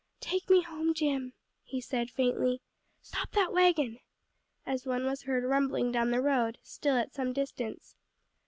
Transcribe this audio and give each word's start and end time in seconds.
"Take 0.19 0.49
me 0.49 0.63
home, 0.63 0.95
Jim," 0.95 1.33
he 1.63 1.79
said 1.79 2.09
faintly. 2.09 2.59
"Stop 3.03 3.33
that 3.33 3.53
wagon," 3.53 3.99
as 4.65 4.83
one 4.83 5.05
was 5.05 5.21
heard 5.25 5.43
rumbling 5.43 5.91
down 5.91 6.09
the 6.09 6.23
road, 6.23 6.57
still 6.63 6.97
at 6.97 7.13
some 7.13 7.33
distance. 7.33 7.95